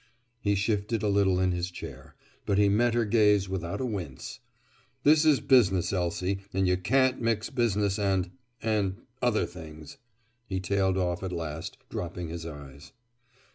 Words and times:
He 0.39 0.55
shifted 0.55 1.03
a 1.03 1.07
little 1.09 1.39
in 1.39 1.51
his 1.51 1.69
chair. 1.69 2.15
But 2.47 2.57
he 2.57 2.69
met 2.69 2.95
her 2.95 3.05
gaze 3.05 3.47
without 3.47 3.79
a 3.79 3.85
wince. 3.85 4.39
"This 5.03 5.25
is 5.25 5.41
business, 5.41 5.93
Elsie, 5.93 6.39
and 6.51 6.67
you 6.67 6.75
can't 6.75 7.21
mix 7.21 7.51
business 7.51 7.99
and—and 7.99 8.95
other 9.21 9.45
things," 9.45 9.97
he 10.47 10.59
tailed 10.59 10.97
off 10.97 11.21
at 11.21 11.31
last, 11.31 11.77
dropping 11.89 12.29
his 12.29 12.47
eyes. 12.47 12.93